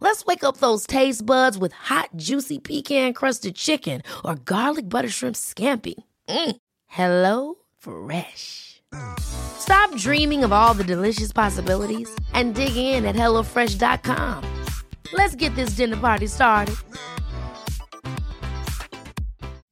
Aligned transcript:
Let's 0.00 0.26
wake 0.26 0.44
up 0.44 0.58
those 0.58 0.86
taste 0.86 1.24
buds 1.24 1.56
with 1.58 1.72
hot, 1.72 2.10
juicy 2.16 2.58
pecan 2.58 3.12
crusted 3.14 3.54
chicken 3.56 4.02
or 4.24 4.34
garlic 4.36 4.88
butter 4.88 5.08
shrimp 5.08 5.36
scampi. 5.36 5.94
Mm. 6.28 6.56
Hello 6.86 7.54
Fresh. 7.78 8.82
Stop 9.18 9.94
dreaming 9.96 10.44
of 10.44 10.52
all 10.52 10.74
the 10.74 10.84
delicious 10.84 11.32
possibilities 11.32 12.08
and 12.32 12.54
dig 12.54 12.76
in 12.76 13.04
at 13.04 13.16
HelloFresh.com. 13.16 14.64
Let's 15.12 15.34
get 15.34 15.54
this 15.54 15.70
dinner 15.70 15.96
party 15.96 16.26
started. 16.26 16.76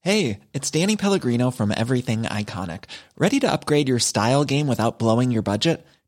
Hey, 0.00 0.40
it's 0.52 0.70
Danny 0.70 0.96
Pellegrino 0.96 1.50
from 1.50 1.72
Everything 1.74 2.24
Iconic. 2.24 2.84
Ready 3.16 3.40
to 3.40 3.50
upgrade 3.50 3.88
your 3.88 3.98
style 3.98 4.44
game 4.44 4.66
without 4.66 4.98
blowing 4.98 5.30
your 5.30 5.40
budget? 5.42 5.86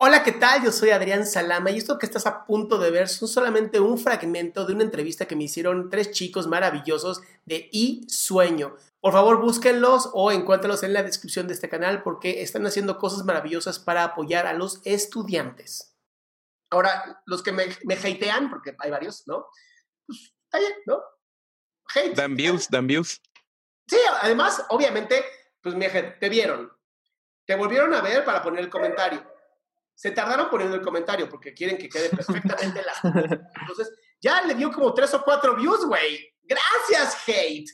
Hola, 0.00 0.22
¿qué 0.22 0.30
tal? 0.30 0.62
Yo 0.62 0.70
soy 0.70 0.90
Adrián 0.90 1.26
Salama 1.26 1.72
y 1.72 1.78
esto 1.78 1.98
que 1.98 2.06
estás 2.06 2.24
a 2.24 2.46
punto 2.46 2.78
de 2.78 2.92
ver 2.92 3.08
son 3.08 3.26
solamente 3.26 3.80
un 3.80 3.98
fragmento 3.98 4.64
de 4.64 4.72
una 4.72 4.84
entrevista 4.84 5.26
que 5.26 5.34
me 5.34 5.42
hicieron 5.42 5.90
tres 5.90 6.12
chicos 6.12 6.46
maravillosos 6.46 7.20
de 7.46 7.68
I 7.72 8.06
Sueño. 8.08 8.76
Por 9.00 9.12
favor, 9.12 9.40
búsquenlos 9.40 10.08
o 10.12 10.30
encuéntralos 10.30 10.84
en 10.84 10.92
la 10.92 11.02
descripción 11.02 11.48
de 11.48 11.54
este 11.54 11.68
canal 11.68 12.04
porque 12.04 12.42
están 12.42 12.64
haciendo 12.64 12.96
cosas 12.96 13.24
maravillosas 13.24 13.80
para 13.80 14.04
apoyar 14.04 14.46
a 14.46 14.52
los 14.52 14.80
estudiantes. 14.84 15.96
Ahora, 16.70 17.20
los 17.26 17.42
que 17.42 17.50
me, 17.50 17.66
me 17.82 17.94
hatean, 17.94 18.50
porque 18.50 18.76
hay 18.78 18.92
varios, 18.92 19.26
¿no? 19.26 19.48
Pues 20.06 20.32
está 20.44 20.60
bien, 20.60 20.74
¿no? 20.86 21.02
Hate. 21.92 22.14
Dan 22.14 22.36
views, 22.36 22.68
dan 22.70 22.86
views. 22.86 23.20
Sí, 23.88 23.98
además, 24.22 24.64
obviamente, 24.68 25.24
pues 25.60 25.74
me 25.74 25.88
te 25.88 26.28
vieron. 26.28 26.70
Te 27.44 27.56
volvieron 27.56 27.92
a 27.94 28.00
ver 28.00 28.24
para 28.24 28.44
poner 28.44 28.60
el 28.60 28.70
comentario. 28.70 29.37
Se 29.98 30.12
tardaron 30.12 30.48
poniendo 30.48 30.76
el 30.76 30.82
comentario 30.82 31.28
porque 31.28 31.52
quieren 31.52 31.76
que 31.76 31.88
quede 31.88 32.08
perfectamente 32.08 32.82
la. 32.84 32.92
Entonces, 33.60 33.92
ya 34.20 34.42
le 34.42 34.54
dio 34.54 34.70
como 34.70 34.94
tres 34.94 35.12
o 35.14 35.24
cuatro 35.24 35.56
views, 35.56 35.84
güey. 35.86 36.32
Gracias, 36.44 37.16
hate. 37.26 37.68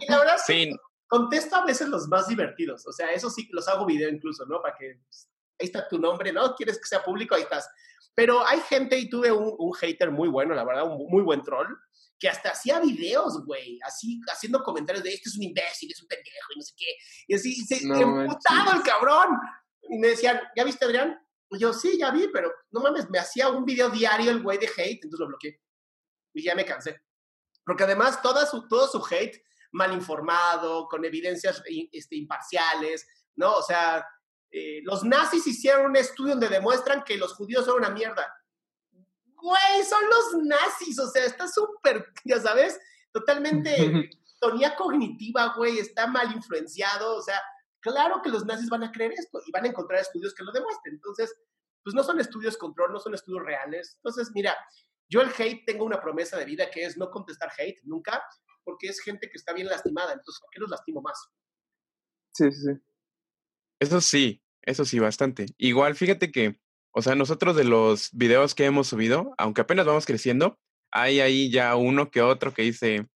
y 0.00 0.06
la 0.10 0.18
verdad, 0.18 0.36
sí. 0.44 0.70
contesto 1.06 1.56
a 1.56 1.64
veces 1.64 1.88
los 1.88 2.08
más 2.08 2.28
divertidos. 2.28 2.86
O 2.86 2.92
sea, 2.92 3.06
eso 3.06 3.30
sí, 3.30 3.48
los 3.52 3.66
hago 3.68 3.86
video 3.86 4.10
incluso, 4.10 4.44
¿no? 4.44 4.60
Para 4.60 4.76
que 4.76 5.00
pues, 5.02 5.30
ahí 5.58 5.66
está 5.68 5.88
tu 5.88 5.98
nombre, 5.98 6.30
¿no? 6.30 6.54
¿Quieres 6.56 6.76
que 6.76 6.88
sea 6.88 7.02
público? 7.02 7.34
Ahí 7.34 7.44
estás. 7.44 7.66
Pero 8.14 8.46
hay 8.46 8.60
gente, 8.60 8.98
y 8.98 9.08
tuve 9.08 9.32
un, 9.32 9.54
un 9.56 9.72
hater 9.72 10.10
muy 10.10 10.28
bueno, 10.28 10.54
la 10.54 10.64
verdad, 10.64 10.84
un 10.84 11.06
muy 11.08 11.22
buen 11.22 11.40
troll, 11.40 11.74
que 12.18 12.28
hasta 12.28 12.50
hacía 12.50 12.78
videos, 12.80 13.42
güey, 13.46 13.80
así, 13.82 14.20
haciendo 14.30 14.62
comentarios 14.62 15.02
de 15.02 15.14
este 15.14 15.30
es 15.30 15.36
un 15.36 15.44
imbécil, 15.44 15.90
es 15.90 16.02
un 16.02 16.08
pendejo 16.08 16.52
y 16.54 16.58
no 16.58 16.62
sé 16.62 16.74
qué. 16.76 16.86
Y 17.28 17.34
así, 17.34 17.54
se 17.64 17.86
no, 17.86 17.96
emputado 17.96 18.76
el 18.76 18.82
cabrón. 18.82 19.38
Y 19.88 19.98
me 19.98 20.08
decían, 20.08 20.40
¿ya 20.56 20.64
viste, 20.64 20.84
Adrián? 20.84 21.18
Y 21.50 21.58
yo, 21.58 21.72
sí, 21.72 21.98
ya 21.98 22.10
vi, 22.10 22.28
pero 22.28 22.52
no 22.70 22.80
mames, 22.80 23.10
me 23.10 23.18
hacía 23.18 23.48
un 23.50 23.64
video 23.64 23.90
diario 23.90 24.30
el 24.30 24.42
güey 24.42 24.58
de 24.58 24.66
hate, 24.66 25.04
entonces 25.04 25.20
lo 25.20 25.28
bloqueé. 25.28 25.60
Y 26.34 26.42
ya 26.42 26.54
me 26.54 26.64
cansé. 26.64 27.02
Porque 27.64 27.84
además 27.84 28.22
toda 28.22 28.46
su, 28.46 28.66
todo 28.68 28.88
su 28.88 29.04
hate 29.12 29.42
mal 29.72 29.92
informado, 29.92 30.86
con 30.88 31.04
evidencias 31.04 31.62
este, 31.92 32.16
imparciales, 32.16 33.06
¿no? 33.36 33.54
O 33.54 33.62
sea, 33.62 34.06
eh, 34.50 34.80
los 34.84 35.02
nazis 35.02 35.46
hicieron 35.46 35.86
un 35.86 35.96
estudio 35.96 36.32
donde 36.32 36.48
demuestran 36.48 37.02
que 37.04 37.16
los 37.16 37.34
judíos 37.34 37.64
son 37.64 37.78
una 37.78 37.90
mierda. 37.90 38.32
Güey, 39.34 39.84
son 39.88 40.04
los 40.08 40.44
nazis, 40.44 40.98
o 40.98 41.08
sea, 41.08 41.24
está 41.24 41.48
súper, 41.48 42.06
ya 42.24 42.38
sabes, 42.38 42.78
totalmente 43.10 44.10
tonía 44.40 44.76
cognitiva, 44.76 45.54
güey, 45.56 45.78
está 45.78 46.06
mal 46.06 46.32
influenciado, 46.32 47.16
o 47.16 47.22
sea, 47.22 47.40
claro 47.82 48.22
que 48.22 48.30
los 48.30 48.46
nazis 48.46 48.70
van 48.70 48.84
a 48.84 48.92
creer 48.92 49.12
esto 49.12 49.40
y 49.46 49.50
van 49.50 49.64
a 49.64 49.68
encontrar 49.68 50.00
estudios 50.00 50.34
que 50.34 50.44
lo 50.44 50.52
demuestren. 50.52 50.94
Entonces, 50.94 51.34
pues 51.84 51.94
no 51.94 52.02
son 52.02 52.20
estudios 52.20 52.56
control, 52.56 52.92
no 52.92 53.00
son 53.00 53.14
estudios 53.14 53.44
reales. 53.44 53.96
Entonces, 53.96 54.30
mira, 54.34 54.56
yo 55.10 55.20
el 55.20 55.30
hate 55.36 55.64
tengo 55.66 55.84
una 55.84 56.00
promesa 56.00 56.38
de 56.38 56.44
vida 56.44 56.70
que 56.70 56.84
es 56.84 56.96
no 56.96 57.10
contestar 57.10 57.50
hate 57.58 57.80
nunca, 57.84 58.22
porque 58.64 58.86
es 58.86 59.00
gente 59.00 59.28
que 59.28 59.36
está 59.36 59.52
bien 59.52 59.66
lastimada, 59.66 60.12
entonces, 60.12 60.40
¿por 60.40 60.50
qué 60.50 60.60
los 60.60 60.70
lastimo 60.70 61.02
más? 61.02 61.28
Sí, 62.32 62.50
sí, 62.52 62.60
sí. 62.62 62.80
Eso 63.80 64.00
sí, 64.00 64.42
eso 64.62 64.84
sí, 64.84 64.98
bastante. 65.00 65.46
Igual, 65.58 65.96
fíjate 65.96 66.30
que, 66.30 66.60
o 66.92 67.02
sea, 67.02 67.14
nosotros 67.14 67.56
de 67.56 67.64
los 67.64 68.10
videos 68.12 68.54
que 68.54 68.64
hemos 68.64 68.86
subido, 68.86 69.34
aunque 69.38 69.62
apenas 69.62 69.86
vamos 69.86 70.06
creciendo, 70.06 70.58
hay 70.92 71.20
ahí 71.20 71.50
ya 71.50 71.74
uno 71.74 72.10
que 72.10 72.22
otro 72.22 72.54
que 72.54 72.62
dice, 72.62 73.08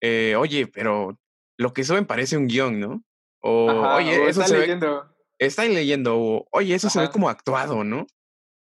eh, 0.00 0.34
oye, 0.36 0.66
pero 0.66 1.18
lo 1.58 1.72
que 1.72 1.84
suben 1.84 2.06
parece 2.06 2.36
un 2.36 2.46
guion, 2.46 2.80
¿no? 2.80 3.04
O, 3.42 3.66
oye, 3.96 4.28
eso 4.28 4.42
se 4.42 4.58
leyendo. 4.58 5.02
ve... 5.02 5.16
Están 5.38 5.74
leyendo, 5.74 6.18
o, 6.18 6.48
oye, 6.52 6.74
eso 6.74 6.88
se 6.90 7.00
ve 7.00 7.10
como 7.10 7.28
actuado, 7.28 7.84
¿no? 7.84 8.06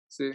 Sí. 0.09 0.31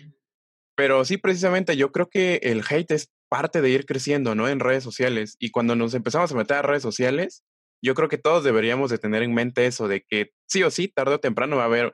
Pero 0.76 1.04
sí, 1.04 1.16
precisamente, 1.16 1.76
yo 1.76 1.90
creo 1.90 2.08
que 2.08 2.36
el 2.42 2.62
hate 2.68 2.92
es 2.92 3.10
parte 3.28 3.60
de 3.60 3.70
ir 3.70 3.86
creciendo, 3.86 4.34
¿no? 4.34 4.48
En 4.48 4.60
redes 4.60 4.84
sociales. 4.84 5.36
Y 5.38 5.50
cuando 5.50 5.74
nos 5.74 5.94
empezamos 5.94 6.30
a 6.30 6.36
meter 6.36 6.58
a 6.58 6.62
redes 6.62 6.82
sociales, 6.82 7.44
yo 7.82 7.94
creo 7.94 8.08
que 8.08 8.18
todos 8.18 8.44
deberíamos 8.44 8.90
de 8.90 8.98
tener 8.98 9.22
en 9.22 9.34
mente 9.34 9.66
eso, 9.66 9.88
de 9.88 10.04
que 10.08 10.32
sí 10.48 10.62
o 10.62 10.70
sí, 10.70 10.88
tarde 10.88 11.14
o 11.14 11.20
temprano 11.20 11.56
va 11.56 11.62
a 11.62 11.66
haber 11.66 11.92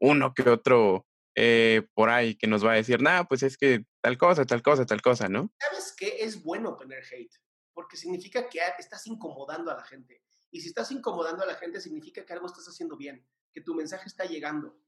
uno 0.00 0.32
que 0.34 0.48
otro 0.48 1.06
eh, 1.36 1.86
por 1.94 2.10
ahí 2.10 2.36
que 2.36 2.46
nos 2.46 2.64
va 2.64 2.72
a 2.72 2.76
decir, 2.76 3.02
nada, 3.02 3.24
pues 3.24 3.42
es 3.42 3.56
que 3.56 3.84
tal 4.02 4.16
cosa, 4.16 4.44
tal 4.44 4.62
cosa, 4.62 4.86
tal 4.86 5.02
cosa, 5.02 5.28
¿no? 5.28 5.52
¿Sabes 5.58 5.94
qué? 5.96 6.16
Es 6.20 6.42
bueno 6.42 6.76
tener 6.76 7.02
hate, 7.04 7.34
porque 7.72 7.96
significa 7.96 8.48
que 8.48 8.60
estás 8.78 9.06
incomodando 9.06 9.70
a 9.70 9.76
la 9.76 9.84
gente. 9.84 10.22
Y 10.54 10.60
si 10.60 10.68
estás 10.68 10.92
incomodando 10.92 11.42
a 11.42 11.46
la 11.46 11.56
gente, 11.56 11.80
significa 11.80 12.24
que 12.24 12.32
algo 12.32 12.46
estás 12.46 12.68
haciendo 12.68 12.96
bien, 12.96 13.26
que 13.52 13.60
tu 13.60 13.74
mensaje 13.74 14.06
está 14.06 14.24
llegando. 14.24 14.78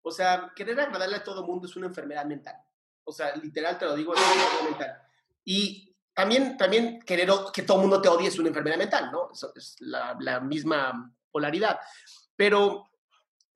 O 0.00 0.12
sea, 0.12 0.52
querer 0.54 0.78
agradarle 0.78 1.16
a 1.16 1.24
todo 1.24 1.44
mundo 1.44 1.66
es 1.66 1.74
una 1.74 1.88
enfermedad 1.88 2.24
mental. 2.26 2.54
O 3.02 3.10
sea, 3.10 3.34
literal 3.34 3.76
te 3.76 3.86
lo 3.86 3.96
digo, 3.96 4.14
es 4.14 4.20
una 4.20 4.44
enfermedad 4.44 4.70
mental. 4.70 5.02
Y 5.44 5.96
también, 6.14 6.56
también 6.56 7.00
querer 7.00 7.28
que 7.52 7.62
todo 7.62 7.78
mundo 7.78 8.00
te 8.00 8.08
odie 8.08 8.28
es 8.28 8.38
una 8.38 8.50
enfermedad 8.50 8.76
mental, 8.76 9.10
¿no? 9.10 9.32
Es 9.56 9.74
la, 9.80 10.16
la 10.20 10.38
misma 10.38 11.12
polaridad. 11.32 11.80
Pero 12.36 12.88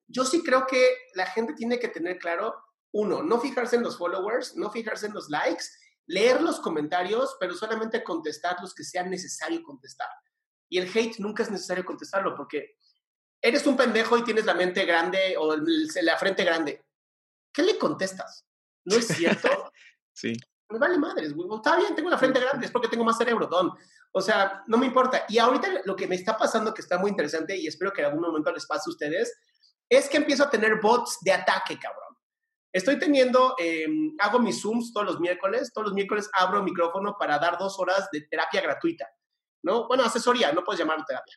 yo 0.07 0.25
sí 0.25 0.43
creo 0.43 0.67
que 0.67 0.85
la 1.13 1.25
gente 1.27 1.53
tiene 1.53 1.79
que 1.79 1.87
tener 1.87 2.19
claro, 2.19 2.53
uno, 2.91 3.23
no 3.23 3.39
fijarse 3.39 3.77
en 3.77 3.83
los 3.83 3.97
followers, 3.97 4.57
no 4.57 4.71
fijarse 4.71 5.05
en 5.05 5.13
los 5.13 5.29
likes, 5.29 5.63
leer 6.05 6.41
los 6.41 6.59
comentarios, 6.59 7.37
pero 7.39 7.55
solamente 7.55 8.03
contestar 8.03 8.57
los 8.59 8.75
que 8.75 8.83
sean 8.83 9.09
necesario 9.09 9.63
contestar. 9.63 10.09
Y 10.71 10.77
el 10.77 10.89
hate 10.89 11.19
nunca 11.19 11.43
es 11.43 11.51
necesario 11.51 11.83
contestarlo 11.83 12.33
porque 12.33 12.77
eres 13.41 13.67
un 13.67 13.75
pendejo 13.75 14.17
y 14.17 14.23
tienes 14.23 14.45
la 14.45 14.53
mente 14.53 14.85
grande 14.85 15.35
o 15.37 15.57
la 15.57 16.17
frente 16.17 16.45
grande. 16.45 16.85
¿Qué 17.51 17.61
le 17.61 17.77
contestas? 17.77 18.47
¿No 18.85 18.95
es 18.95 19.07
cierto? 19.07 19.49
sí. 20.13 20.33
Me 20.69 20.79
vale 20.79 20.97
madres, 20.97 21.33
güey. 21.33 21.49
Está 21.53 21.75
bien, 21.75 21.93
tengo 21.93 22.09
la 22.09 22.17
frente 22.17 22.39
grande, 22.39 22.67
es 22.67 22.71
porque 22.71 22.87
tengo 22.87 23.03
más 23.03 23.17
cerebro, 23.17 23.47
don. 23.47 23.73
O 24.13 24.21
sea, 24.21 24.63
no 24.67 24.77
me 24.77 24.85
importa. 24.85 25.25
Y 25.27 25.39
ahorita 25.39 25.81
lo 25.83 25.93
que 25.93 26.07
me 26.07 26.15
está 26.15 26.37
pasando, 26.37 26.73
que 26.73 26.81
está 26.81 26.97
muy 26.97 27.11
interesante 27.11 27.57
y 27.57 27.67
espero 27.67 27.91
que 27.91 27.99
en 27.99 28.07
algún 28.07 28.21
momento 28.21 28.49
les 28.53 28.65
pase 28.65 28.89
a 28.89 28.91
ustedes, 28.91 29.37
es 29.89 30.07
que 30.07 30.15
empiezo 30.15 30.45
a 30.45 30.49
tener 30.49 30.79
bots 30.79 31.17
de 31.19 31.33
ataque, 31.33 31.77
cabrón. 31.77 32.15
Estoy 32.71 32.97
teniendo, 32.97 33.55
em, 33.57 34.15
hago 34.19 34.39
mis 34.39 34.61
Zooms 34.61 34.93
todos 34.93 35.05
los 35.05 35.19
miércoles. 35.19 35.73
Todos 35.73 35.87
los 35.87 35.93
miércoles 35.93 36.29
abro 36.31 36.63
micrófono 36.63 37.17
para 37.19 37.37
dar 37.39 37.57
dos 37.57 37.77
horas 37.77 38.07
de 38.13 38.21
terapia 38.21 38.61
gratuita. 38.61 39.09
¿No? 39.63 39.87
Bueno, 39.87 40.03
asesoría, 40.03 40.51
no 40.51 40.63
puedes 40.63 40.79
llamarlo 40.79 41.05
terapia. 41.07 41.35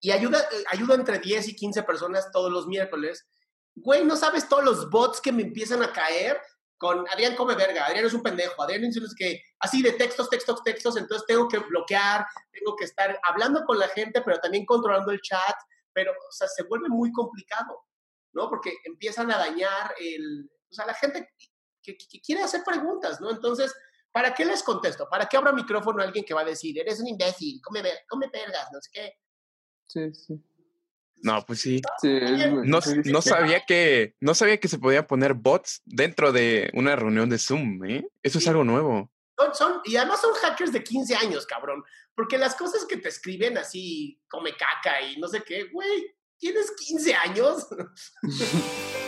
Y 0.00 0.12
ayuda, 0.12 0.40
eh, 0.52 0.64
ayuda 0.70 0.94
entre 0.94 1.18
10 1.18 1.48
y 1.48 1.56
15 1.56 1.82
personas 1.82 2.30
todos 2.30 2.52
los 2.52 2.66
miércoles 2.66 3.26
güey, 3.82 4.04
no 4.04 4.16
sabes 4.16 4.48
todos 4.48 4.64
los 4.64 4.90
bots 4.90 5.20
que 5.20 5.32
me 5.32 5.42
empiezan 5.42 5.82
a 5.82 5.92
caer 5.92 6.40
con 6.76 7.08
Adrián 7.08 7.34
come 7.34 7.56
verga, 7.56 7.86
Adrián 7.86 8.06
es 8.06 8.14
un 8.14 8.22
pendejo, 8.22 8.62
Adrián 8.62 8.84
es 8.84 9.14
que 9.16 9.42
así 9.58 9.82
de 9.82 9.92
textos, 9.92 10.30
textos, 10.30 10.62
textos, 10.62 10.96
entonces 10.96 11.26
tengo 11.26 11.48
que 11.48 11.58
bloquear, 11.58 12.24
tengo 12.52 12.76
que 12.76 12.84
estar 12.84 13.18
hablando 13.24 13.64
con 13.64 13.78
la 13.78 13.88
gente, 13.88 14.22
pero 14.22 14.38
también 14.38 14.64
controlando 14.64 15.10
el 15.10 15.20
chat, 15.20 15.56
pero, 15.92 16.12
o 16.12 16.32
sea, 16.32 16.46
se 16.46 16.62
vuelve 16.62 16.88
muy 16.88 17.10
complicado, 17.10 17.84
¿no? 18.32 18.48
Porque 18.48 18.74
empiezan 18.84 19.30
a 19.32 19.38
dañar 19.38 19.92
el, 19.98 20.48
o 20.70 20.74
sea, 20.74 20.86
la 20.86 20.94
gente 20.94 21.28
que, 21.82 21.96
quiere 22.24 22.42
hacer 22.42 22.62
preguntas, 22.62 23.20
¿no? 23.20 23.30
Entonces, 23.30 23.74
¿para 24.18 24.34
qué 24.34 24.44
les 24.44 24.64
contesto? 24.64 25.08
¿Para 25.08 25.26
qué 25.26 25.36
abro 25.36 25.52
micrófono 25.52 26.02
a 26.02 26.06
alguien 26.06 26.24
que 26.24 26.34
va 26.34 26.40
a 26.40 26.44
decir, 26.44 26.76
eres 26.76 26.98
un 26.98 27.06
imbécil, 27.06 27.60
come, 27.62 27.84
come 28.08 28.28
vergas, 28.32 28.66
no 28.72 28.80
sé 28.80 28.90
qué? 28.92 29.16
Sí, 29.86 30.12
sí. 30.12 30.44
No, 31.22 31.46
pues 31.46 31.60
sí. 31.60 31.80
no, 32.02 32.80
no, 33.04 33.22
sabía 33.22 33.64
que, 33.64 34.16
no 34.18 34.34
sabía 34.34 34.58
que 34.58 34.66
se 34.66 34.80
podía 34.80 35.06
poner 35.06 35.34
bots 35.34 35.82
dentro 35.84 36.32
de 36.32 36.68
una 36.74 36.96
reunión 36.96 37.30
de 37.30 37.38
Zoom, 37.38 37.84
¿eh? 37.84 38.08
Eso 38.20 38.38
es 38.38 38.48
algo 38.48 38.64
nuevo. 38.64 39.08
Son, 39.52 39.82
y 39.84 39.94
además 39.94 40.20
son 40.20 40.34
hackers 40.34 40.72
de 40.72 40.82
15 40.82 41.14
años, 41.14 41.46
cabrón. 41.46 41.84
Porque 42.16 42.38
las 42.38 42.56
cosas 42.56 42.84
que 42.86 42.96
te 42.96 43.10
escriben 43.10 43.56
así, 43.56 44.20
come 44.26 44.50
caca 44.56 45.00
y 45.00 45.16
no 45.18 45.28
sé 45.28 45.44
qué, 45.44 45.68
güey, 45.72 46.12
¿tienes 46.38 46.72
15 46.72 47.14
años? 47.14 47.68